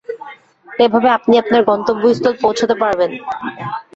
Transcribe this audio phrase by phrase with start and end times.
[0.67, 3.11] এভাবে আপনি আপনার গন্তব্যস্থল পৌঁছতে পারবেন।